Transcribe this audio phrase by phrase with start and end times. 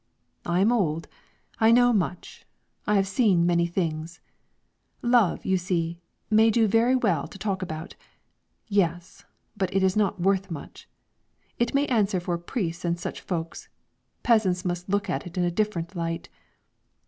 [0.47, 1.07] I am old.
[1.59, 2.47] I know much.
[2.87, 4.19] I have seen many things;
[5.03, 7.95] love, you see, may do very well to talk about;
[8.65, 9.25] yes,
[9.55, 10.89] but it is not worth much.
[11.59, 13.69] It may answer for priests and such folks,
[14.23, 16.29] peasants must look at it in a different light.